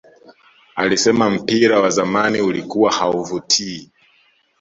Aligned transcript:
Alisema 0.75 1.29
mpira 1.29 1.79
wa 1.79 1.89
zamani 1.89 2.41
ulikuwa 2.41 2.91
hauvutii 2.91 3.91